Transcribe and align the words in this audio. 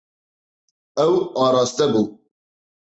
Ew 1.05 1.13
araste 1.45 1.85
bû. 1.91 2.03